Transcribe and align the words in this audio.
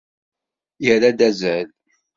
Yerra-d 0.85 1.19
azal. 1.27 1.67